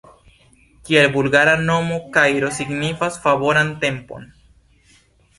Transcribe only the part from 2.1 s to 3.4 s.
kairo signas